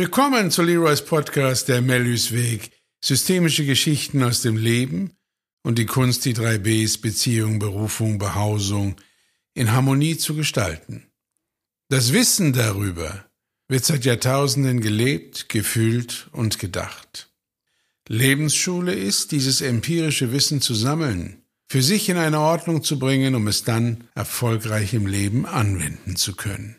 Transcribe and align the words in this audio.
Willkommen 0.00 0.52
zu 0.52 0.62
Leroy's 0.62 1.04
Podcast 1.04 1.66
Der 1.66 1.82
Mellys 1.82 2.30
Weg. 2.30 2.70
Systemische 3.04 3.66
Geschichten 3.66 4.22
aus 4.22 4.42
dem 4.42 4.56
Leben 4.56 5.16
und 5.64 5.76
die 5.76 5.86
Kunst, 5.86 6.24
die 6.24 6.34
drei 6.34 6.56
Bs 6.56 6.98
Beziehung, 6.98 7.58
Berufung, 7.58 8.18
Behausung 8.18 8.94
in 9.54 9.72
Harmonie 9.72 10.16
zu 10.16 10.36
gestalten. 10.36 11.10
Das 11.88 12.12
Wissen 12.12 12.52
darüber 12.52 13.24
wird 13.66 13.84
seit 13.84 14.04
Jahrtausenden 14.04 14.80
gelebt, 14.80 15.48
gefühlt 15.48 16.28
und 16.30 16.60
gedacht. 16.60 17.32
Lebensschule 18.06 18.94
ist, 18.94 19.32
dieses 19.32 19.60
empirische 19.62 20.30
Wissen 20.30 20.60
zu 20.60 20.76
sammeln, 20.76 21.42
für 21.66 21.82
sich 21.82 22.08
in 22.08 22.18
eine 22.18 22.38
Ordnung 22.38 22.84
zu 22.84 23.00
bringen, 23.00 23.34
um 23.34 23.48
es 23.48 23.64
dann 23.64 24.04
erfolgreich 24.14 24.94
im 24.94 25.08
Leben 25.08 25.44
anwenden 25.44 26.14
zu 26.14 26.36
können. 26.36 26.77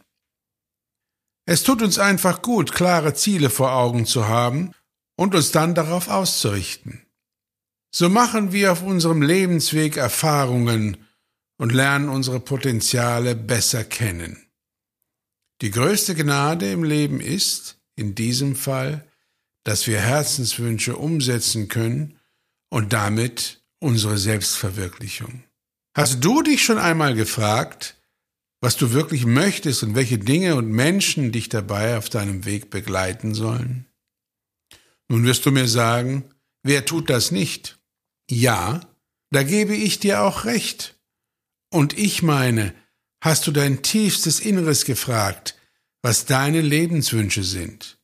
Es 1.52 1.64
tut 1.64 1.82
uns 1.82 1.98
einfach 1.98 2.44
gut, 2.44 2.74
klare 2.74 3.16
Ziele 3.16 3.50
vor 3.50 3.72
Augen 3.72 4.06
zu 4.06 4.28
haben 4.28 4.72
und 5.16 5.34
uns 5.34 5.50
dann 5.50 5.74
darauf 5.74 6.08
auszurichten. 6.08 7.08
So 7.92 8.08
machen 8.08 8.52
wir 8.52 8.72
auf 8.72 8.84
unserem 8.84 9.24
Lebensweg 9.24 9.98
Erfahrungen 9.98 10.98
und 11.58 11.74
lernen 11.74 12.08
unsere 12.08 12.40
Potenziale 12.40 13.36
besser 13.36 13.84
kennen. 13.84 14.38
Die 15.64 15.72
größte 15.72 16.14
Gnade 16.14 16.72
im 16.72 16.84
Leben 16.84 17.20
ist, 17.20 17.80
in 17.96 18.14
diesem 18.14 18.56
Fall, 18.56 19.08
dass 19.64 19.88
wir 19.88 20.00
Herzenswünsche 20.00 20.98
umsetzen 20.98 21.68
können 21.68 22.20
und 22.70 22.94
damit 22.94 23.64
unsere 23.80 24.20
Selbstverwirklichung. 24.20 25.46
Hast 25.98 26.24
du 26.24 26.44
dich 26.44 26.64
schon 26.64 26.78
einmal 26.78 27.16
gefragt, 27.16 27.99
was 28.62 28.76
du 28.76 28.92
wirklich 28.92 29.26
möchtest 29.26 29.84
und 29.84 29.96
welche 29.96 30.18
Dinge 30.18 30.56
und 30.56 30.70
Menschen 30.70 31.32
dich 31.32 31.50
dabei 31.50 31.98
auf 31.98 32.10
deinem 32.10 32.46
Weg 32.46 32.70
begleiten 32.70 33.34
sollen? 33.34 33.86
Nun 35.08 35.24
wirst 35.26 35.46
du 35.46 35.52
mir 35.52 35.68
sagen, 35.68 36.26
wer 36.64 36.86
tut 36.86 37.10
das 37.10 37.32
nicht? 37.32 37.80
Ja, 38.30 38.82
da 39.32 39.44
gebe 39.44 39.76
ich 39.76 40.00
dir 40.00 40.22
auch 40.22 40.46
recht. 40.46 41.00
Und 41.72 41.98
ich 41.98 42.22
meine, 42.22 42.74
hast 43.22 43.48
du 43.48 43.52
dein 43.52 43.82
tiefstes 43.82 44.40
Inneres 44.40 44.86
gefragt, 44.86 45.56
was 46.02 46.26
deine 46.26 46.62
Lebenswünsche 46.62 47.44
sind? 47.44 48.00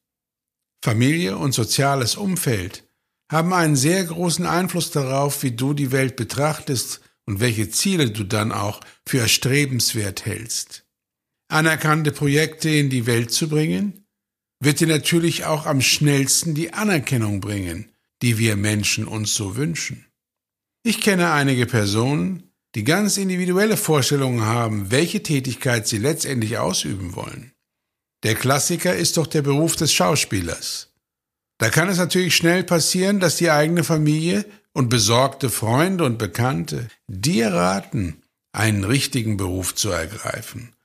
Familie 0.84 1.38
und 1.38 1.54
soziales 1.54 2.16
Umfeld 2.16 2.84
haben 3.32 3.54
einen 3.54 3.76
sehr 3.76 4.04
großen 4.04 4.46
Einfluss 4.46 4.92
darauf, 4.92 5.42
wie 5.44 5.52
du 5.52 5.74
die 5.74 5.92
Welt 5.92 6.16
betrachtest 6.16 7.02
und 7.26 7.40
welche 7.40 7.70
Ziele 7.70 8.12
du 8.12 8.24
dann 8.24 8.52
auch 8.52 8.82
für 9.06 9.20
erstrebenswert 9.20 10.26
hältst. 10.26 10.86
Anerkannte 11.48 12.12
Projekte 12.12 12.70
in 12.70 12.90
die 12.90 13.06
Welt 13.06 13.32
zu 13.32 13.50
bringen, 13.50 14.06
wird 14.60 14.80
dir 14.80 14.88
natürlich 14.88 15.46
auch 15.46 15.66
am 15.66 15.82
schnellsten 15.82 16.56
die 16.56 16.74
Anerkennung 16.74 17.40
bringen, 17.42 17.92
die 18.22 18.38
wir 18.38 18.56
Menschen 18.56 19.06
uns 19.06 19.36
so 19.36 19.56
wünschen. 19.56 20.06
Ich 20.84 21.02
kenne 21.02 21.32
einige 21.32 21.66
Personen, 21.66 22.52
die 22.76 22.84
ganz 22.84 23.18
individuelle 23.18 23.78
Vorstellungen 23.78 24.42
haben, 24.42 24.92
welche 24.92 25.24
Tätigkeit 25.24 25.88
sie 25.88 25.98
letztendlich 25.98 26.58
ausüben 26.58 27.16
wollen. 27.16 27.54
Der 28.24 28.36
Klassiker 28.36 28.96
ist 28.96 29.18
doch 29.18 29.28
der 29.28 29.42
Beruf 29.42 29.76
des 29.76 29.94
Schauspielers. 29.94 30.92
Da 31.58 31.70
kann 31.70 31.90
es 31.90 31.98
natürlich 31.98 32.36
schnell 32.36 32.64
passieren, 32.64 33.20
dass 33.20 33.38
die 33.38 33.50
eigene 33.50 33.84
Familie 33.84 34.46
und 34.76 34.90
besorgte 34.90 35.50
Freunde 35.50 36.04
und 36.04 36.18
Bekannte 36.18 36.90
dir 37.08 37.54
raten, 37.54 38.22
einen 38.52 38.84
richtigen 38.84 39.38
Beruf 39.38 39.74
zu 39.74 39.90
ergreifen. 39.90 40.76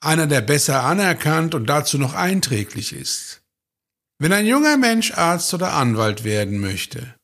Einer, 0.00 0.26
der 0.26 0.42
besser 0.42 0.84
anerkannt 0.84 1.54
und 1.54 1.66
dazu 1.66 1.98
noch 1.98 2.12
einträglich 2.12 2.92
ist. 2.92 3.42
Wenn 4.18 4.32
ein 4.32 4.46
junger 4.46 4.76
Mensch 4.76 5.12
Arzt 5.12 5.54
oder 5.54 5.72
Anwalt 5.72 6.24
werden 6.24 6.58
möchte, 6.58 7.14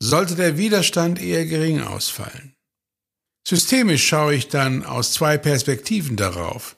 sollte 0.00 0.36
der 0.36 0.56
Widerstand 0.58 1.20
eher 1.20 1.44
gering 1.44 1.80
ausfallen. 1.80 2.54
Systemisch 3.46 4.06
schaue 4.06 4.36
ich 4.36 4.48
dann 4.48 4.84
aus 4.84 5.12
zwei 5.12 5.38
Perspektiven 5.38 6.16
darauf, 6.16 6.76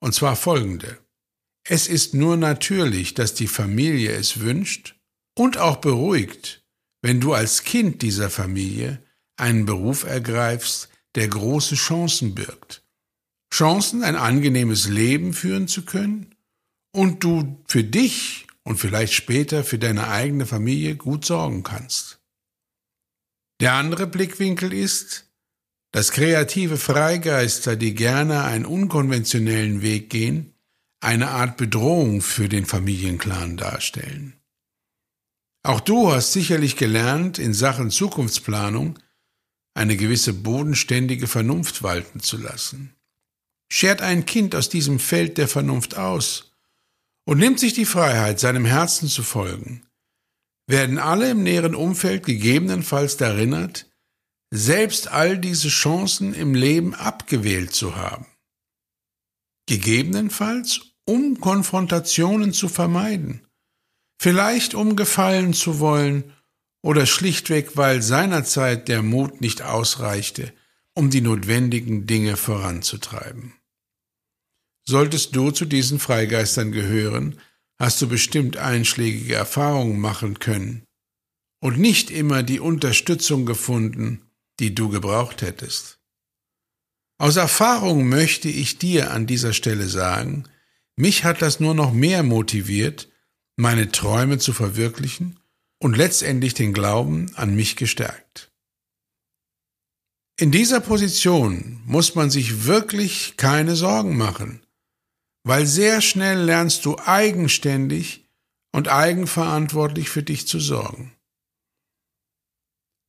und 0.00 0.14
zwar 0.14 0.34
folgende. 0.34 0.98
Es 1.62 1.86
ist 1.86 2.14
nur 2.14 2.36
natürlich, 2.36 3.14
dass 3.14 3.34
die 3.34 3.46
Familie 3.46 4.12
es 4.12 4.40
wünscht 4.40 4.96
und 5.36 5.58
auch 5.58 5.76
beruhigt, 5.76 6.59
wenn 7.02 7.20
du 7.20 7.32
als 7.32 7.64
Kind 7.64 8.02
dieser 8.02 8.30
Familie 8.30 9.02
einen 9.36 9.66
Beruf 9.66 10.04
ergreifst, 10.04 10.88
der 11.14 11.28
große 11.28 11.74
Chancen 11.74 12.34
birgt. 12.34 12.82
Chancen, 13.52 14.04
ein 14.04 14.16
angenehmes 14.16 14.88
Leben 14.88 15.32
führen 15.32 15.66
zu 15.66 15.84
können 15.84 16.34
und 16.92 17.24
du 17.24 17.62
für 17.66 17.82
dich 17.82 18.46
und 18.62 18.76
vielleicht 18.76 19.14
später 19.14 19.64
für 19.64 19.78
deine 19.78 20.08
eigene 20.08 20.46
Familie 20.46 20.96
gut 20.96 21.24
sorgen 21.24 21.62
kannst. 21.62 22.20
Der 23.60 23.72
andere 23.74 24.06
Blickwinkel 24.06 24.72
ist, 24.72 25.26
dass 25.92 26.12
kreative 26.12 26.76
Freigeister, 26.76 27.76
die 27.76 27.94
gerne 27.94 28.44
einen 28.44 28.64
unkonventionellen 28.64 29.82
Weg 29.82 30.08
gehen, 30.10 30.54
eine 31.00 31.30
Art 31.30 31.56
Bedrohung 31.56 32.20
für 32.22 32.48
den 32.48 32.66
Familienclan 32.66 33.56
darstellen. 33.56 34.39
Auch 35.62 35.80
du 35.80 36.10
hast 36.10 36.32
sicherlich 36.32 36.76
gelernt, 36.76 37.38
in 37.38 37.52
Sachen 37.52 37.90
Zukunftsplanung 37.90 38.98
eine 39.74 39.96
gewisse 39.96 40.32
bodenständige 40.32 41.26
Vernunft 41.26 41.82
walten 41.82 42.20
zu 42.20 42.38
lassen. 42.38 42.94
Schert 43.70 44.02
ein 44.02 44.26
Kind 44.26 44.54
aus 44.54 44.68
diesem 44.68 44.98
Feld 44.98 45.38
der 45.38 45.48
Vernunft 45.48 45.96
aus 45.96 46.52
und 47.24 47.38
nimmt 47.38 47.60
sich 47.60 47.74
die 47.74 47.84
Freiheit, 47.84 48.40
seinem 48.40 48.64
Herzen 48.64 49.08
zu 49.08 49.22
folgen, 49.22 49.86
werden 50.66 50.98
alle 50.98 51.30
im 51.30 51.42
näheren 51.42 51.74
Umfeld 51.74 52.24
gegebenenfalls 52.24 53.20
erinnert, 53.20 53.86
selbst 54.52 55.08
all 55.08 55.38
diese 55.38 55.68
Chancen 55.68 56.34
im 56.34 56.54
Leben 56.54 56.94
abgewählt 56.94 57.72
zu 57.72 57.96
haben. 57.96 58.26
Gegebenenfalls, 59.66 60.80
um 61.04 61.38
Konfrontationen 61.38 62.52
zu 62.52 62.68
vermeiden 62.68 63.46
vielleicht 64.20 64.74
um 64.74 64.96
gefallen 64.96 65.54
zu 65.54 65.80
wollen 65.80 66.34
oder 66.82 67.06
schlichtweg, 67.06 67.78
weil 67.78 68.02
seinerzeit 68.02 68.86
der 68.88 69.02
Mut 69.02 69.40
nicht 69.40 69.62
ausreichte, 69.62 70.52
um 70.92 71.08
die 71.08 71.22
notwendigen 71.22 72.06
Dinge 72.06 72.36
voranzutreiben. 72.36 73.54
Solltest 74.86 75.34
du 75.34 75.52
zu 75.52 75.64
diesen 75.64 75.98
Freigeistern 75.98 76.70
gehören, 76.70 77.40
hast 77.78 78.02
du 78.02 78.08
bestimmt 78.08 78.58
einschlägige 78.58 79.36
Erfahrungen 79.36 79.98
machen 79.98 80.38
können 80.38 80.84
und 81.62 81.78
nicht 81.78 82.10
immer 82.10 82.42
die 82.42 82.60
Unterstützung 82.60 83.46
gefunden, 83.46 84.30
die 84.58 84.74
du 84.74 84.90
gebraucht 84.90 85.40
hättest. 85.40 85.98
Aus 87.16 87.36
Erfahrung 87.36 88.06
möchte 88.06 88.50
ich 88.50 88.76
dir 88.76 89.12
an 89.12 89.26
dieser 89.26 89.54
Stelle 89.54 89.88
sagen, 89.88 90.44
mich 90.96 91.24
hat 91.24 91.40
das 91.40 91.58
nur 91.58 91.74
noch 91.74 91.94
mehr 91.94 92.22
motiviert, 92.22 93.09
meine 93.60 93.92
Träume 93.92 94.38
zu 94.38 94.52
verwirklichen 94.52 95.38
und 95.78 95.96
letztendlich 95.96 96.54
den 96.54 96.72
Glauben 96.72 97.30
an 97.36 97.54
mich 97.54 97.76
gestärkt. 97.76 98.50
In 100.38 100.50
dieser 100.50 100.80
Position 100.80 101.82
muss 101.84 102.14
man 102.14 102.30
sich 102.30 102.64
wirklich 102.64 103.34
keine 103.36 103.76
Sorgen 103.76 104.16
machen, 104.16 104.62
weil 105.44 105.66
sehr 105.66 106.00
schnell 106.00 106.40
lernst 106.40 106.86
du 106.86 106.98
eigenständig 106.98 108.26
und 108.72 108.88
eigenverantwortlich 108.88 110.08
für 110.08 110.22
dich 110.22 110.46
zu 110.46 110.58
sorgen. 110.58 111.12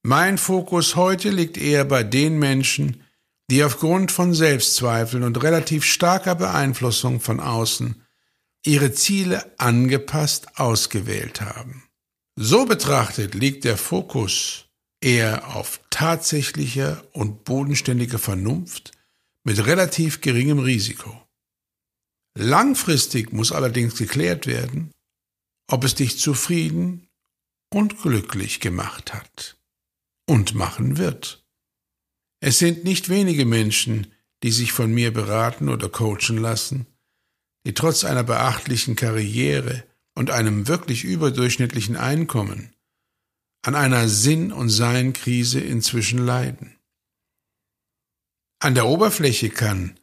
Mein 0.03 0.37
Fokus 0.37 0.95
heute 0.95 1.29
liegt 1.29 1.57
eher 1.57 1.85
bei 1.85 2.03
den 2.03 2.39
Menschen, 2.39 3.03
die 3.49 3.63
aufgrund 3.63 4.11
von 4.11 4.33
Selbstzweifeln 4.33 5.23
und 5.23 5.41
relativ 5.43 5.85
starker 5.85 6.35
Beeinflussung 6.35 7.21
von 7.21 7.39
außen 7.39 8.00
ihre 8.65 8.93
Ziele 8.93 9.59
angepasst 9.59 10.59
ausgewählt 10.59 11.41
haben. 11.41 11.83
So 12.35 12.65
betrachtet 12.65 13.33
liegt 13.33 13.65
der 13.65 13.77
Fokus 13.77 14.65
eher 15.01 15.55
auf 15.55 15.81
tatsächlicher 15.89 17.05
und 17.13 17.43
bodenständiger 17.43 18.19
Vernunft 18.19 18.91
mit 19.43 19.65
relativ 19.65 20.21
geringem 20.21 20.59
Risiko. 20.59 21.27
Langfristig 22.37 23.33
muss 23.33 23.51
allerdings 23.51 23.97
geklärt 23.97 24.47
werden, 24.47 24.91
ob 25.69 25.83
es 25.83 25.95
dich 25.95 26.19
zufrieden 26.19 27.07
und 27.73 28.01
glücklich 28.01 28.59
gemacht 28.59 29.13
hat 29.13 29.57
und 30.27 30.53
machen 30.53 30.97
wird. 30.97 31.43
Es 32.41 32.59
sind 32.59 32.83
nicht 32.83 33.09
wenige 33.09 33.45
Menschen, 33.45 34.13
die 34.43 34.51
sich 34.51 34.71
von 34.71 34.91
mir 34.93 35.13
beraten 35.13 35.69
oder 35.69 35.89
coachen 35.89 36.37
lassen, 36.37 36.87
die 37.65 37.73
trotz 37.73 38.03
einer 38.03 38.23
beachtlichen 38.23 38.95
Karriere 38.95 39.83
und 40.15 40.31
einem 40.31 40.67
wirklich 40.67 41.03
überdurchschnittlichen 41.03 41.95
Einkommen 41.95 42.73
an 43.63 43.75
einer 43.75 44.07
Sinn- 44.07 44.51
und 44.51 44.69
Sein-Krise 44.69 45.59
inzwischen 45.59 46.25
leiden. 46.25 46.75
An 48.59 48.75
der 48.75 48.87
Oberfläche 48.87 49.49
kann 49.49 49.99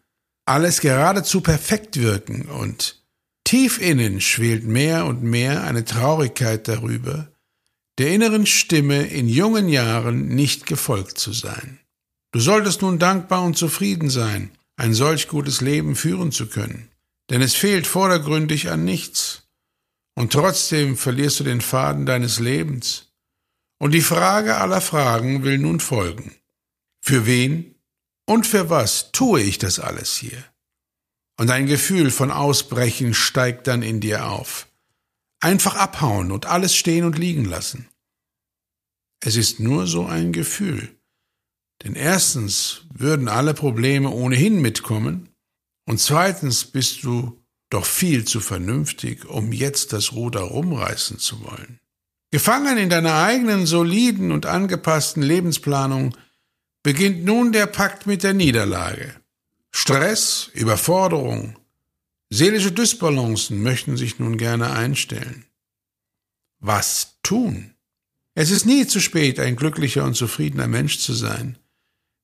alles 0.47 0.81
geradezu 0.81 1.41
perfekt 1.41 1.97
wirken 2.01 2.43
und 2.43 2.99
Tief 3.49 3.81
innen 3.81 4.21
schwelt 4.21 4.65
mehr 4.65 5.07
und 5.07 5.23
mehr 5.23 5.65
eine 5.65 5.87
Traurigkeit 5.87 6.69
darüber, 6.69 7.33
der 7.97 8.13
inneren 8.13 8.45
Stimme 8.45 9.07
in 9.07 9.27
jungen 9.27 9.71
Jahren 9.71 10.29
nicht 10.29 10.67
gefolgt 10.67 11.19
zu 11.19 11.33
sein. 11.33 11.81
Du 12.33 12.41
solltest 12.41 12.83
nun 12.83 12.99
dankbar 12.99 13.43
und 13.45 13.57
zufrieden 13.57 14.11
sein, 14.11 14.51
ein 14.77 14.93
solch 14.93 15.29
gutes 15.29 15.63
Leben 15.63 15.97
führen 15.97 16.31
zu 16.31 16.49
können, 16.49 16.91
denn 17.31 17.43
es 17.43 17.55
fehlt 17.55 17.87
vordergründig 17.87 18.71
an 18.71 18.85
nichts, 18.85 19.49
und 20.19 20.33
trotzdem 20.33 20.97
verlierst 20.97 21.39
du 21.39 21.45
den 21.45 21.61
Faden 21.61 22.05
deines 22.05 22.41
Lebens. 22.41 23.13
Und 23.79 23.93
die 23.93 24.01
Frage 24.01 24.57
aller 24.57 24.81
Fragen 24.81 25.45
will 25.45 25.59
nun 25.59 25.79
folgen. 25.79 26.35
Für 27.01 27.25
wen 27.25 27.77
und 28.27 28.45
für 28.45 28.69
was 28.69 29.13
tue 29.13 29.41
ich 29.41 29.59
das 29.59 29.79
alles 29.79 30.17
hier? 30.17 30.45
Und 31.39 31.51
ein 31.53 31.67
Gefühl 31.67 32.11
von 32.11 32.33
Ausbrechen 32.33 33.15
steigt 33.15 33.69
dann 33.69 33.83
in 33.83 34.01
dir 34.01 34.27
auf. 34.27 34.67
Einfach 35.39 35.77
abhauen 35.77 36.33
und 36.33 36.47
alles 36.47 36.75
stehen 36.75 37.05
und 37.05 37.17
liegen 37.17 37.45
lassen. 37.45 37.89
Es 39.21 39.37
ist 39.37 39.61
nur 39.61 39.87
so 39.87 40.05
ein 40.05 40.33
Gefühl. 40.33 40.97
Denn 41.85 41.95
erstens 41.95 42.83
würden 42.93 43.29
alle 43.29 43.55
Probleme 43.55 44.11
ohnehin 44.11 44.61
mitkommen 44.61 45.28
und 45.89 45.99
zweitens 45.99 46.67
bist 46.67 47.03
du 47.03 47.43
doch 47.71 47.87
viel 47.87 48.27
zu 48.27 48.41
vernünftig, 48.41 49.25
um 49.25 49.53
jetzt 49.53 49.95
das 49.95 50.13
Ruder 50.13 50.43
rumreißen 50.43 51.19
zu 51.19 51.43
wollen. 51.43 51.81
Gefangen 52.31 52.77
in 52.77 52.91
deiner 52.91 53.15
eigenen 53.15 53.65
soliden 53.65 54.31
und 54.31 54.45
angepassten 54.45 55.23
Lebensplanung 55.23 56.15
beginnt 56.83 57.25
nun 57.25 57.53
der 57.53 57.65
Pakt 57.65 58.07
mit 58.07 58.23
der 58.23 58.35
Niederlage. 58.35 59.15
Stress, 59.71 60.51
Überforderung, 60.53 61.59
seelische 62.29 62.73
Dysbalancen 62.73 63.63
möchten 63.63 63.97
sich 63.97 64.19
nun 64.19 64.37
gerne 64.37 64.73
einstellen. 64.73 65.47
Was 66.61 67.17
tun? 67.23 67.75
Es 68.35 68.51
ist 68.51 68.67
nie 68.67 68.87
zu 68.87 69.01
spät, 69.01 69.41
ein 69.41 69.57
glücklicher 69.57 70.05
und 70.05 70.17
zufriedener 70.17 70.69
Mensch 70.69 70.99
zu 70.99 71.15
sein, 71.15 71.57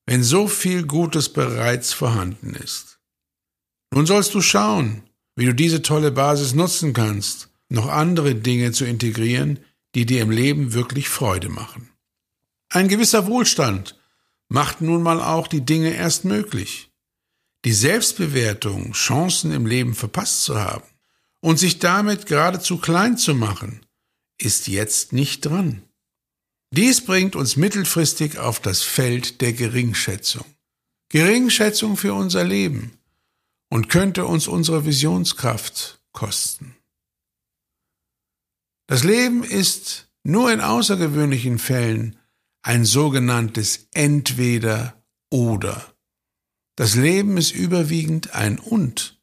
wenn 0.04 0.22
so 0.22 0.48
viel 0.48 0.86
Gutes 0.86 1.32
bereits 1.32 1.94
vorhanden 1.94 2.54
ist. 2.54 2.94
Nun 3.94 4.06
sollst 4.06 4.34
du 4.34 4.40
schauen, 4.40 5.02
wie 5.36 5.44
du 5.44 5.54
diese 5.54 5.80
tolle 5.80 6.10
Basis 6.10 6.52
nutzen 6.52 6.92
kannst, 6.94 7.50
noch 7.68 7.86
andere 7.86 8.34
Dinge 8.34 8.72
zu 8.72 8.84
integrieren, 8.84 9.60
die 9.94 10.04
dir 10.04 10.22
im 10.22 10.32
Leben 10.32 10.72
wirklich 10.72 11.08
Freude 11.08 11.48
machen. 11.48 11.90
Ein 12.70 12.88
gewisser 12.88 13.28
Wohlstand 13.28 13.96
macht 14.48 14.80
nun 14.80 15.00
mal 15.00 15.22
auch 15.22 15.46
die 15.46 15.64
Dinge 15.64 15.94
erst 15.94 16.24
möglich. 16.24 16.90
Die 17.64 17.72
Selbstbewertung, 17.72 18.94
Chancen 18.94 19.52
im 19.52 19.64
Leben 19.64 19.94
verpasst 19.94 20.42
zu 20.42 20.58
haben 20.58 20.88
und 21.38 21.60
sich 21.60 21.78
damit 21.78 22.26
geradezu 22.26 22.78
klein 22.78 23.16
zu 23.16 23.32
machen, 23.32 23.86
ist 24.38 24.66
jetzt 24.66 25.12
nicht 25.12 25.46
dran. 25.46 25.82
Dies 26.72 27.00
bringt 27.04 27.36
uns 27.36 27.54
mittelfristig 27.54 28.38
auf 28.38 28.58
das 28.58 28.82
Feld 28.82 29.40
der 29.40 29.52
Geringschätzung. 29.52 30.44
Geringschätzung 31.10 31.96
für 31.96 32.12
unser 32.12 32.42
Leben 32.42 32.98
und 33.74 33.88
könnte 33.88 34.24
uns 34.24 34.46
unsere 34.46 34.84
Visionskraft 34.86 36.00
kosten. 36.12 36.76
Das 38.86 39.02
Leben 39.02 39.42
ist 39.42 40.08
nur 40.22 40.52
in 40.52 40.60
außergewöhnlichen 40.60 41.58
Fällen 41.58 42.16
ein 42.62 42.84
sogenanntes 42.84 43.88
Entweder 43.90 45.04
oder. 45.28 45.92
Das 46.76 46.94
Leben 46.94 47.36
ist 47.36 47.50
überwiegend 47.50 48.32
ein 48.32 48.60
Und. 48.60 49.20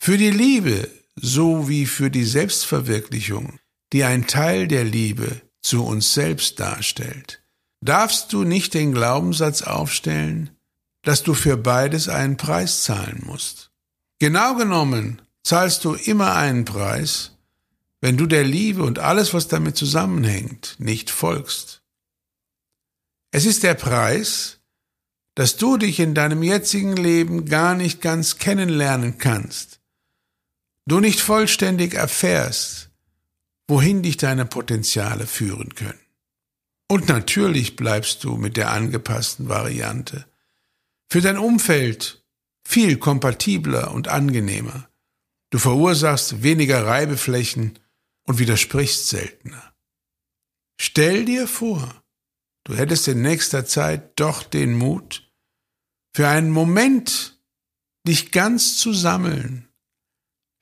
Für 0.00 0.16
die 0.16 0.30
Liebe 0.30 0.88
sowie 1.16 1.86
für 1.86 2.08
die 2.08 2.24
Selbstverwirklichung, 2.24 3.58
die 3.92 4.04
ein 4.04 4.28
Teil 4.28 4.68
der 4.68 4.84
Liebe 4.84 5.42
zu 5.60 5.84
uns 5.84 6.14
selbst 6.14 6.60
darstellt, 6.60 7.42
darfst 7.84 8.32
du 8.32 8.44
nicht 8.44 8.74
den 8.74 8.92
Glaubenssatz 8.92 9.62
aufstellen, 9.62 10.55
dass 11.06 11.22
du 11.22 11.34
für 11.34 11.56
beides 11.56 12.08
einen 12.08 12.36
Preis 12.36 12.82
zahlen 12.82 13.22
musst. 13.24 13.70
Genau 14.18 14.56
genommen 14.56 15.22
zahlst 15.44 15.84
du 15.84 15.94
immer 15.94 16.34
einen 16.34 16.64
Preis, 16.64 17.36
wenn 18.00 18.16
du 18.16 18.26
der 18.26 18.42
Liebe 18.42 18.82
und 18.82 18.98
alles, 18.98 19.32
was 19.32 19.46
damit 19.46 19.76
zusammenhängt, 19.76 20.74
nicht 20.78 21.10
folgst. 21.10 21.82
Es 23.30 23.46
ist 23.46 23.62
der 23.62 23.74
Preis, 23.74 24.58
dass 25.36 25.56
du 25.56 25.76
dich 25.76 26.00
in 26.00 26.14
deinem 26.14 26.42
jetzigen 26.42 26.96
Leben 26.96 27.44
gar 27.44 27.76
nicht 27.76 28.00
ganz 28.00 28.38
kennenlernen 28.38 29.16
kannst, 29.18 29.78
du 30.86 30.98
nicht 30.98 31.20
vollständig 31.20 31.94
erfährst, 31.94 32.90
wohin 33.68 34.02
dich 34.02 34.16
deine 34.16 34.44
Potenziale 34.44 35.28
führen 35.28 35.72
können. 35.76 36.00
Und 36.88 37.08
natürlich 37.08 37.76
bleibst 37.76 38.24
du 38.24 38.36
mit 38.36 38.56
der 38.56 38.72
angepassten 38.72 39.48
Variante 39.48 40.26
für 41.10 41.20
dein 41.20 41.38
Umfeld 41.38 42.24
viel 42.66 42.98
kompatibler 42.98 43.92
und 43.92 44.08
angenehmer. 44.08 44.88
Du 45.50 45.58
verursachst 45.58 46.42
weniger 46.42 46.84
Reibeflächen 46.84 47.78
und 48.24 48.38
widersprichst 48.38 49.08
seltener. 49.08 49.74
Stell 50.80 51.24
dir 51.24 51.46
vor, 51.46 52.02
du 52.64 52.74
hättest 52.74 53.08
in 53.08 53.22
nächster 53.22 53.64
Zeit 53.64 54.18
doch 54.18 54.42
den 54.42 54.74
Mut, 54.74 55.30
für 56.14 56.28
einen 56.28 56.50
Moment 56.50 57.40
dich 58.06 58.32
ganz 58.32 58.78
zu 58.78 58.92
sammeln, 58.92 59.68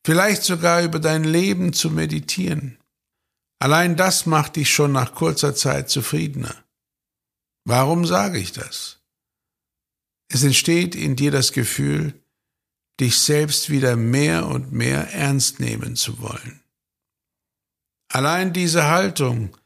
vielleicht 0.04 0.42
sogar 0.42 0.82
über 0.82 0.98
dein 0.98 1.24
Leben 1.24 1.72
zu 1.72 1.90
meditieren. 1.90 2.78
Allein 3.58 3.96
das 3.96 4.26
macht 4.26 4.56
dich 4.56 4.70
schon 4.72 4.92
nach 4.92 5.14
kurzer 5.14 5.54
Zeit 5.54 5.88
zufriedener. 5.88 6.54
Warum 7.64 8.04
sage 8.04 8.38
ich 8.38 8.52
das? 8.52 9.03
Es 10.28 10.42
entsteht 10.42 10.94
in 10.94 11.16
dir 11.16 11.30
das 11.30 11.52
Gefühl, 11.52 12.20
dich 13.00 13.18
selbst 13.18 13.70
wieder 13.70 13.96
mehr 13.96 14.46
und 14.46 14.72
mehr 14.72 15.12
ernst 15.12 15.60
nehmen 15.60 15.96
zu 15.96 16.20
wollen. 16.20 16.62
Allein 18.08 18.52
diese 18.52 18.84
Haltung 18.86 19.56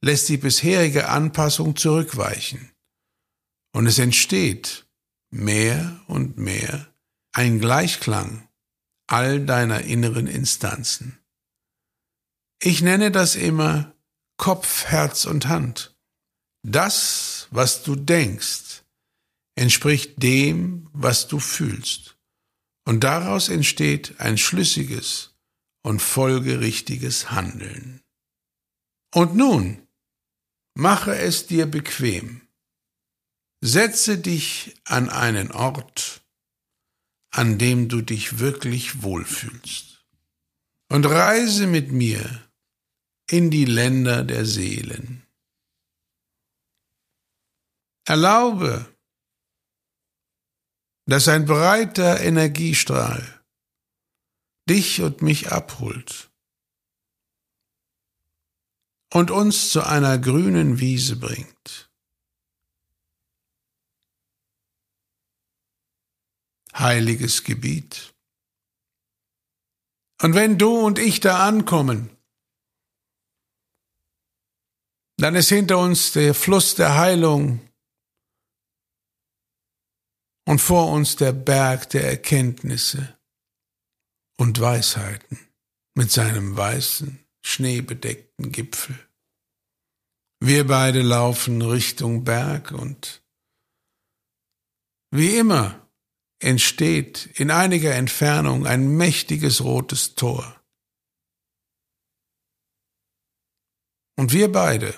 lässt 0.00 0.28
die 0.28 0.36
bisherige 0.36 1.08
Anpassung 1.08 1.76
zurückweichen. 1.76 2.70
Und 3.72 3.86
es 3.86 3.98
entsteht 3.98 4.86
mehr 5.30 6.00
und 6.06 6.36
mehr 6.36 6.92
ein 7.32 7.58
Gleichklang 7.58 8.48
all 9.06 9.44
deiner 9.44 9.82
inneren 9.82 10.26
Instanzen. 10.26 11.18
Ich 12.60 12.82
nenne 12.82 13.10
das 13.10 13.34
immer 13.34 13.94
Kopf, 14.36 14.84
Herz 14.84 15.24
und 15.24 15.48
Hand. 15.48 15.96
Das, 16.64 17.48
was 17.50 17.82
du 17.82 17.96
denkst, 17.96 18.81
entspricht 19.54 20.22
dem, 20.22 20.88
was 20.92 21.28
du 21.28 21.38
fühlst. 21.38 22.16
Und 22.84 23.04
daraus 23.04 23.48
entsteht 23.48 24.18
ein 24.20 24.38
schlüssiges 24.38 25.34
und 25.82 26.00
folgerichtiges 26.00 27.30
Handeln. 27.30 28.02
Und 29.14 29.36
nun, 29.36 29.86
mache 30.74 31.16
es 31.16 31.46
dir 31.46 31.66
bequem. 31.66 32.42
Setze 33.60 34.18
dich 34.18 34.74
an 34.84 35.08
einen 35.08 35.52
Ort, 35.52 36.22
an 37.30 37.58
dem 37.58 37.88
du 37.88 38.00
dich 38.00 38.38
wirklich 38.38 39.02
wohlfühlst. 39.02 40.04
Und 40.88 41.06
reise 41.06 41.66
mit 41.66 41.92
mir 41.92 42.42
in 43.30 43.50
die 43.50 43.64
Länder 43.64 44.24
der 44.24 44.44
Seelen. 44.44 45.22
Erlaube, 48.04 48.91
dass 51.06 51.28
ein 51.28 51.46
breiter 51.46 52.20
Energiestrahl 52.20 53.40
dich 54.68 55.00
und 55.00 55.22
mich 55.22 55.50
abholt 55.50 56.30
und 59.12 59.30
uns 59.30 59.70
zu 59.70 59.84
einer 59.84 60.18
grünen 60.18 60.78
Wiese 60.80 61.16
bringt. 61.16 61.92
heiliges 66.74 67.44
Gebiet. 67.44 68.14
Und 70.20 70.34
wenn 70.34 70.58
du 70.58 70.78
und 70.78 70.98
ich 70.98 71.20
da 71.20 71.46
ankommen, 71.46 72.10
dann 75.16 75.34
ist 75.34 75.48
hinter 75.48 75.78
uns 75.78 76.12
der 76.12 76.34
Fluss 76.34 76.74
der 76.74 76.96
Heilung 76.96 77.60
und 80.44 80.60
vor 80.60 80.90
uns 80.90 81.16
der 81.16 81.32
Berg 81.32 81.90
der 81.90 82.08
Erkenntnisse 82.08 83.16
und 84.38 84.60
Weisheiten 84.60 85.38
mit 85.94 86.10
seinem 86.10 86.56
weißen, 86.56 87.24
schneebedeckten 87.44 88.52
Gipfel. 88.52 88.98
Wir 90.40 90.66
beide 90.66 91.02
laufen 91.02 91.62
Richtung 91.62 92.24
Berg 92.24 92.72
und 92.72 93.22
wie 95.12 95.36
immer 95.36 95.88
entsteht 96.40 97.26
in 97.38 97.50
einiger 97.50 97.94
Entfernung 97.94 98.66
ein 98.66 98.96
mächtiges 98.96 99.62
rotes 99.62 100.16
Tor. 100.16 100.60
Und 104.16 104.32
wir 104.32 104.50
beide 104.50 104.94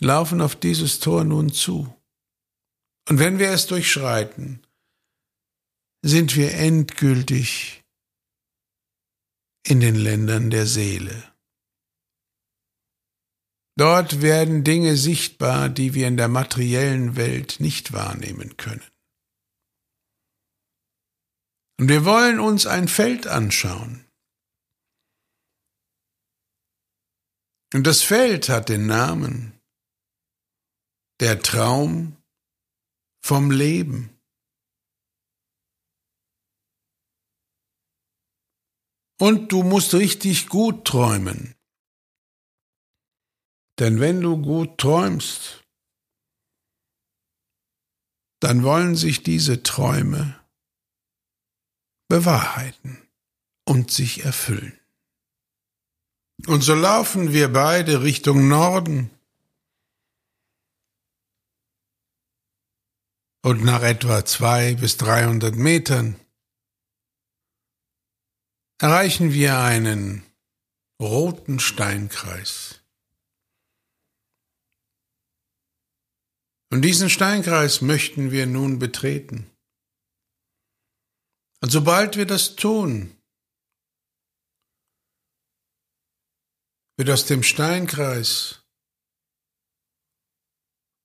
laufen 0.00 0.40
auf 0.40 0.56
dieses 0.56 0.98
Tor 0.98 1.24
nun 1.24 1.52
zu. 1.52 1.94
Und 3.08 3.18
wenn 3.18 3.38
wir 3.38 3.50
es 3.50 3.66
durchschreiten, 3.66 4.64
sind 6.04 6.36
wir 6.36 6.54
endgültig 6.54 7.82
in 9.64 9.80
den 9.80 9.94
Ländern 9.94 10.50
der 10.50 10.66
Seele. 10.66 11.32
Dort 13.76 14.20
werden 14.20 14.64
Dinge 14.64 14.96
sichtbar, 14.96 15.68
die 15.68 15.94
wir 15.94 16.06
in 16.06 16.16
der 16.16 16.28
materiellen 16.28 17.16
Welt 17.16 17.56
nicht 17.58 17.92
wahrnehmen 17.92 18.56
können. 18.56 18.84
Und 21.80 21.88
wir 21.88 22.04
wollen 22.04 22.38
uns 22.38 22.66
ein 22.66 22.86
Feld 22.86 23.26
anschauen. 23.26 24.04
Und 27.72 27.86
das 27.86 28.02
Feld 28.02 28.48
hat 28.50 28.68
den 28.68 28.86
Namen 28.86 29.58
der 31.20 31.40
Traum 31.40 32.21
vom 33.24 33.50
Leben. 33.50 34.18
Und 39.20 39.52
du 39.52 39.62
musst 39.62 39.94
richtig 39.94 40.48
gut 40.48 40.84
träumen. 40.84 41.54
Denn 43.78 44.00
wenn 44.00 44.20
du 44.20 44.40
gut 44.40 44.78
träumst, 44.78 45.62
dann 48.40 48.64
wollen 48.64 48.96
sich 48.96 49.22
diese 49.22 49.62
Träume 49.62 50.40
bewahrheiten 52.08 53.08
und 53.64 53.92
sich 53.92 54.24
erfüllen. 54.24 54.78
Und 56.46 56.62
so 56.62 56.74
laufen 56.74 57.32
wir 57.32 57.52
beide 57.52 58.02
Richtung 58.02 58.48
Norden. 58.48 59.10
Und 63.44 63.64
nach 63.64 63.82
etwa 63.82 64.24
zwei 64.24 64.74
bis 64.74 64.96
dreihundert 64.96 65.56
Metern 65.56 66.18
erreichen 68.78 69.32
wir 69.32 69.58
einen 69.58 70.24
roten 71.00 71.58
Steinkreis. 71.58 72.80
Und 76.70 76.82
diesen 76.82 77.10
Steinkreis 77.10 77.82
möchten 77.82 78.30
wir 78.30 78.46
nun 78.46 78.78
betreten. 78.78 79.50
Und 81.60 81.70
sobald 81.70 82.16
wir 82.16 82.26
das 82.26 82.56
tun, 82.56 83.16
wird 86.96 87.10
aus 87.10 87.26
dem 87.26 87.42
Steinkreis 87.42 88.62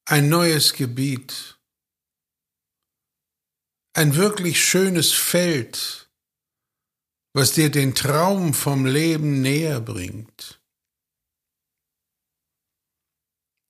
ein 0.06 0.30
neues 0.30 0.74
Gebiet, 0.74 1.57
ein 3.98 4.16
wirklich 4.16 4.64
schönes 4.64 5.12
Feld, 5.12 6.08
was 7.34 7.54
dir 7.54 7.72
den 7.72 7.96
Traum 7.96 8.54
vom 8.54 8.86
Leben 8.86 9.42
näher 9.42 9.82
bringt. 9.82 10.62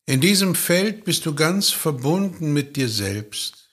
In 0.05 0.19
diesem 0.19 0.53
Feld 0.53 1.05
bist 1.05 1.25
du 1.25 1.33
ganz 1.33 1.69
verbunden 1.69 2.51
mit 2.51 2.75
dir 2.75 2.89
selbst. 2.89 3.69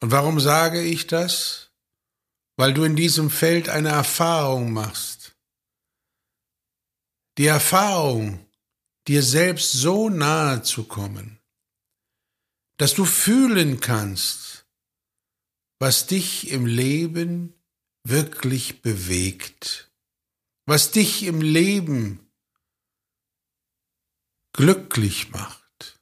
Und 0.00 0.10
warum 0.10 0.40
sage 0.40 0.82
ich 0.82 1.06
das? 1.06 1.70
Weil 2.56 2.74
du 2.74 2.82
in 2.82 2.96
diesem 2.96 3.30
Feld 3.30 3.68
eine 3.68 3.90
Erfahrung 3.90 4.72
machst. 4.72 5.36
Die 7.38 7.46
Erfahrung, 7.46 8.44
dir 9.06 9.22
selbst 9.22 9.70
so 9.70 10.08
nahe 10.08 10.62
zu 10.62 10.84
kommen, 10.84 11.35
dass 12.76 12.94
du 12.94 13.04
fühlen 13.04 13.80
kannst, 13.80 14.66
was 15.78 16.06
dich 16.06 16.50
im 16.50 16.66
Leben 16.66 17.54
wirklich 18.04 18.82
bewegt, 18.82 19.90
was 20.66 20.90
dich 20.90 21.22
im 21.24 21.40
Leben 21.40 22.30
glücklich 24.52 25.30
macht, 25.30 26.00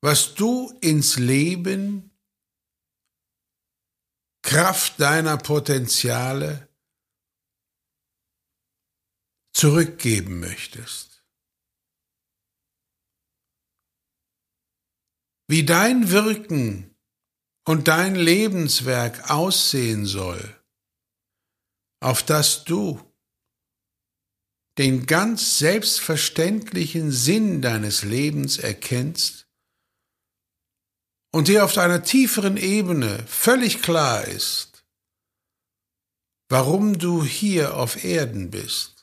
was 0.00 0.34
du 0.34 0.70
ins 0.80 1.16
Leben 1.16 2.10
Kraft 4.42 5.00
deiner 5.00 5.38
Potenziale 5.38 6.68
zurückgeben 9.52 10.38
möchtest. 10.38 11.15
Wie 15.48 15.64
dein 15.64 16.10
Wirken 16.10 16.94
und 17.64 17.88
dein 17.88 18.14
Lebenswerk 18.14 19.30
aussehen 19.30 20.06
soll, 20.06 20.56
auf 22.00 22.22
das 22.22 22.64
du 22.64 23.00
den 24.78 25.06
ganz 25.06 25.58
selbstverständlichen 25.58 27.10
Sinn 27.10 27.62
deines 27.62 28.02
Lebens 28.02 28.58
erkennst 28.58 29.48
und 31.32 31.48
dir 31.48 31.64
auf 31.64 31.76
einer 31.78 32.02
tieferen 32.02 32.56
Ebene 32.56 33.24
völlig 33.26 33.82
klar 33.82 34.24
ist, 34.24 34.84
warum 36.48 36.98
du 36.98 37.24
hier 37.24 37.76
auf 37.76 38.04
Erden 38.04 38.50
bist. 38.50 38.95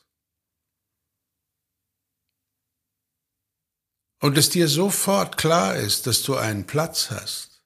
Und 4.24 4.38
es 4.38 4.50
dir 4.50 4.70
sofort 4.70 5.36
klar 5.36 5.76
ist, 5.76 6.08
dass 6.08 6.24
du 6.24 6.38
einen 6.38 6.66
Platz 6.66 7.12
hast, 7.12 7.62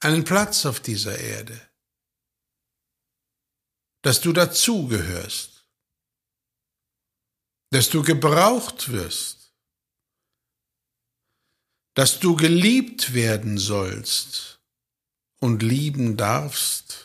einen 0.00 0.24
Platz 0.24 0.66
auf 0.66 0.80
dieser 0.80 1.16
Erde, 1.16 1.70
dass 4.02 4.20
du 4.20 4.32
dazugehörst, 4.32 5.68
dass 7.70 7.90
du 7.90 8.02
gebraucht 8.02 8.90
wirst, 8.90 9.54
dass 11.94 12.18
du 12.18 12.34
geliebt 12.34 13.14
werden 13.14 13.58
sollst 13.58 14.60
und 15.40 15.62
lieben 15.62 16.16
darfst. 16.16 17.04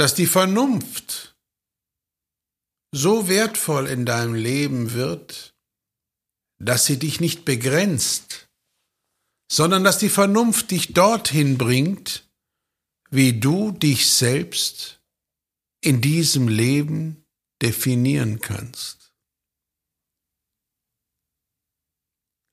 dass 0.00 0.14
die 0.14 0.28
Vernunft 0.28 1.27
so 2.92 3.28
wertvoll 3.28 3.86
in 3.86 4.06
deinem 4.06 4.34
Leben 4.34 4.92
wird, 4.92 5.54
dass 6.58 6.86
sie 6.86 6.98
dich 6.98 7.20
nicht 7.20 7.44
begrenzt, 7.44 8.48
sondern 9.50 9.84
dass 9.84 9.98
die 9.98 10.08
Vernunft 10.08 10.70
dich 10.70 10.94
dorthin 10.94 11.58
bringt, 11.58 12.28
wie 13.10 13.38
du 13.38 13.72
dich 13.72 14.10
selbst 14.10 15.00
in 15.80 16.00
diesem 16.00 16.48
Leben 16.48 17.24
definieren 17.62 18.40
kannst. 18.40 19.12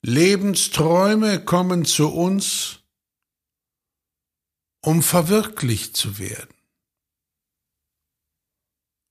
Lebensträume 0.02 1.44
kommen 1.44 1.84
zu 1.84 2.08
uns, 2.08 2.78
um 4.80 5.02
verwirklicht 5.02 5.96
zu 5.96 6.18
werden. 6.18 6.55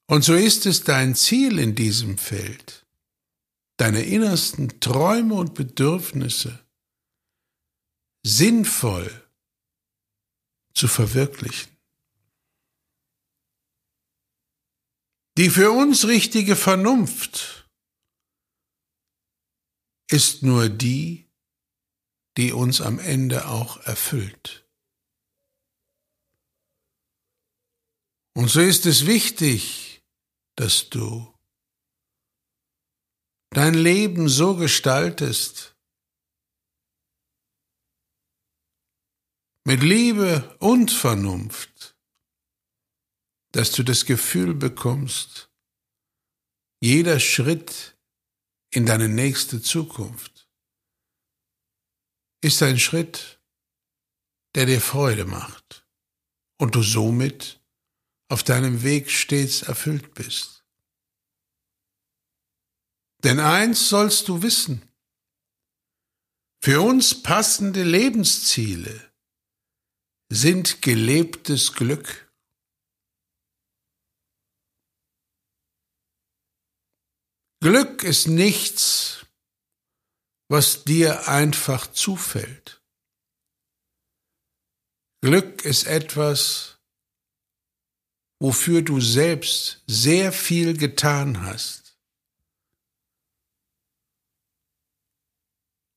Und 0.07 0.23
so 0.23 0.35
ist 0.35 0.65
es 0.65 0.83
dein 0.83 1.15
Ziel 1.15 1.57
in 1.57 1.75
diesem 1.75 2.17
Feld, 2.17 2.85
deine 3.77 4.03
innersten 4.03 4.79
Träume 4.79 5.35
und 5.35 5.55
Bedürfnisse 5.55 6.63
sinnvoll 8.23 9.09
zu 10.73 10.87
verwirklichen. 10.87 11.75
Die 15.37 15.49
für 15.49 15.71
uns 15.71 16.07
richtige 16.07 16.55
Vernunft 16.55 17.69
ist 20.09 20.43
nur 20.43 20.69
die, 20.69 21.29
die 22.37 22.51
uns 22.51 22.79
am 22.79 22.99
Ende 22.99 23.47
auch 23.47 23.77
erfüllt. 23.85 24.65
Und 28.33 28.49
so 28.49 28.61
ist 28.61 28.85
es 28.85 29.05
wichtig, 29.05 29.94
dass 30.55 30.89
du 30.89 31.33
dein 33.51 33.73
Leben 33.73 34.29
so 34.29 34.55
gestaltest, 34.55 35.75
mit 39.67 39.81
Liebe 39.81 40.55
und 40.59 40.91
Vernunft, 40.91 41.97
dass 43.51 43.71
du 43.71 43.83
das 43.83 44.05
Gefühl 44.05 44.53
bekommst, 44.53 45.49
jeder 46.81 47.19
Schritt 47.19 47.97
in 48.69 48.85
deine 48.85 49.09
nächste 49.09 49.61
Zukunft 49.61 50.47
ist 52.41 52.61
ein 52.61 52.77
Schritt, 52.77 53.41
der 54.53 54.67
dir 54.67 54.81
Freude 54.81 55.25
macht. 55.25 55.87
Und 56.57 56.75
du 56.75 56.83
somit 56.83 57.59
auf 58.27 58.43
deinem 58.43 58.83
Weg 58.83 59.11
stets 59.11 59.61
erfüllt 59.61 60.13
bist. 60.13 60.65
Denn 63.23 63.39
eins 63.39 63.89
sollst 63.89 64.27
du 64.27 64.41
wissen, 64.41 64.87
für 66.61 66.81
uns 66.81 67.21
passende 67.21 67.83
Lebensziele 67.83 69.11
sind 70.31 70.81
gelebtes 70.81 71.73
Glück. 71.73 72.31
Glück 77.61 78.03
ist 78.03 78.27
nichts, 78.27 79.25
was 80.49 80.83
dir 80.83 81.27
einfach 81.27 81.87
zufällt. 81.91 82.81
Glück 85.21 85.65
ist 85.65 85.85
etwas, 85.87 86.74
wofür 88.39 88.81
du 88.81 88.99
selbst 88.99 89.83
sehr 89.87 90.31
viel 90.31 90.77
getan 90.77 91.41
hast. 91.43 91.97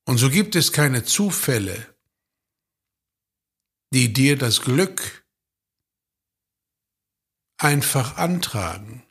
Und 0.06 0.16
so 0.18 0.30
gibt 0.30 0.56
es 0.56 0.72
keine 0.72 1.04
Zufälle, 1.04 1.94
die 3.92 4.12
dir 4.12 4.38
das 4.38 4.62
Glück 4.62 5.26
einfach 7.58 8.16
antragen, 8.16 9.06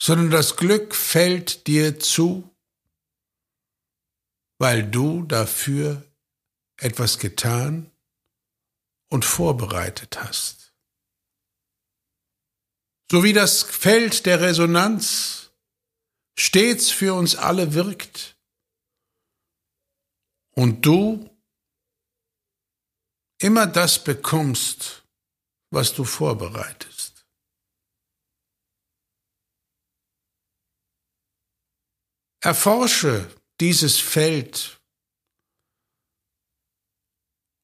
sondern 0.00 0.30
das 0.30 0.56
Glück 0.56 0.94
fällt 0.94 1.66
dir 1.66 1.98
zu, 1.98 2.56
weil 4.58 4.88
du 4.88 5.24
dafür 5.24 6.02
etwas 6.78 7.18
getan 7.18 7.90
und 9.10 9.24
vorbereitet 9.24 10.20
hast. 10.20 10.72
So 13.10 13.24
wie 13.24 13.32
das 13.32 13.62
Feld 13.62 14.26
der 14.26 14.40
Resonanz 14.40 15.50
stets 16.38 16.90
für 16.90 17.14
uns 17.14 17.34
alle 17.36 17.74
wirkt 17.74 18.36
und 20.54 20.84
du 20.84 21.28
immer 23.40 23.66
das 23.66 24.02
bekommst, 24.02 25.04
was 25.70 25.94
du 25.94 26.04
vorbereitest. 26.04 27.24
Erforsche 32.40 33.34
dieses 33.60 33.98
Feld 33.98 34.77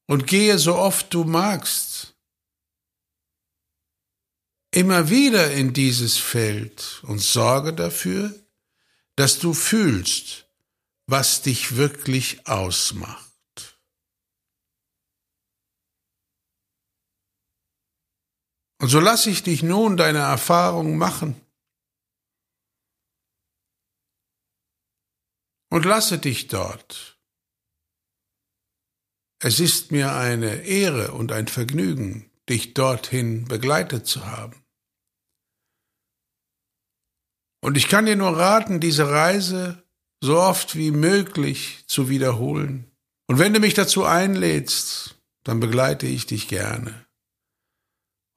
und 0.07 0.27
gehe 0.27 0.57
so 0.59 0.75
oft 0.75 1.13
du 1.13 1.23
magst 1.23 2.15
immer 4.71 5.09
wieder 5.09 5.53
in 5.53 5.73
dieses 5.73 6.17
Feld 6.17 7.01
und 7.03 7.19
sorge 7.19 7.73
dafür, 7.73 8.33
dass 9.15 9.39
du 9.39 9.53
fühlst, 9.53 10.49
was 11.07 11.41
dich 11.41 11.77
wirklich 11.77 12.45
ausmacht. 12.47 13.25
Und 18.81 18.89
so 18.89 18.99
lasse 18.99 19.29
ich 19.29 19.43
dich 19.43 19.63
nun 19.63 19.95
deine 19.95 20.19
Erfahrung 20.19 20.97
machen. 20.97 21.39
Und 25.69 25.85
lasse 25.85 26.19
dich 26.19 26.47
dort 26.47 27.14
es 29.45 29.59
ist 29.59 29.91
mir 29.91 30.15
eine 30.15 30.63
Ehre 30.63 31.11
und 31.11 31.31
ein 31.31 31.47
Vergnügen, 31.47 32.31
dich 32.49 32.73
dorthin 32.73 33.45
begleitet 33.45 34.07
zu 34.07 34.25
haben. 34.25 34.65
Und 37.61 37.77
ich 37.77 37.87
kann 37.87 38.07
dir 38.07 38.15
nur 38.15 38.35
raten, 38.35 38.79
diese 38.79 39.07
Reise 39.07 39.83
so 40.19 40.39
oft 40.39 40.75
wie 40.75 40.89
möglich 40.89 41.83
zu 41.85 42.09
wiederholen. 42.09 42.89
Und 43.27 43.37
wenn 43.37 43.53
du 43.53 43.59
mich 43.59 43.75
dazu 43.75 44.03
einlädst, 44.03 45.21
dann 45.43 45.59
begleite 45.59 46.07
ich 46.07 46.25
dich 46.25 46.47
gerne. 46.47 47.05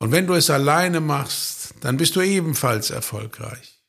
Und 0.01 0.13
wenn 0.13 0.27
du 0.27 0.35
es 0.35 0.51
alleine 0.51 1.01
machst, 1.01 1.73
dann 1.81 1.97
bist 1.97 2.17
du 2.17 2.21
ebenfalls 2.21 2.91
erfolgreich. 2.91 3.83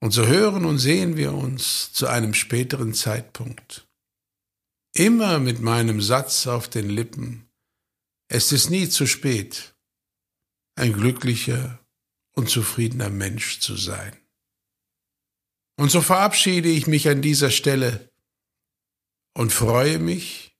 Und 0.00 0.12
so 0.12 0.24
hören 0.24 0.66
und 0.66 0.78
sehen 0.78 1.16
wir 1.16 1.34
uns 1.34 1.92
zu 1.92 2.06
einem 2.06 2.32
späteren 2.32 2.94
Zeitpunkt 2.94 3.85
immer 4.98 5.38
mit 5.38 5.60
meinem 5.60 6.00
Satz 6.00 6.46
auf 6.46 6.68
den 6.68 6.88
Lippen, 6.88 7.48
es 8.28 8.52
ist 8.52 8.70
nie 8.70 8.88
zu 8.88 9.06
spät, 9.06 9.74
ein 10.76 10.92
glücklicher 10.92 11.78
und 12.32 12.50
zufriedener 12.50 13.10
Mensch 13.10 13.60
zu 13.60 13.76
sein. 13.76 14.16
Und 15.78 15.90
so 15.90 16.00
verabschiede 16.00 16.68
ich 16.68 16.86
mich 16.86 17.08
an 17.08 17.22
dieser 17.22 17.50
Stelle 17.50 18.10
und 19.34 19.52
freue 19.52 19.98
mich 19.98 20.56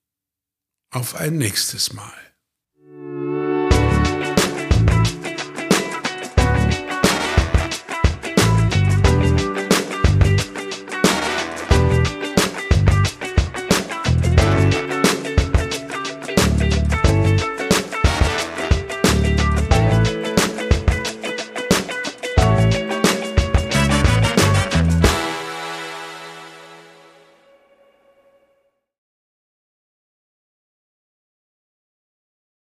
auf 0.91 1.15
ein 1.15 1.39
nächstes 1.39 1.93
Mal. 1.93 2.26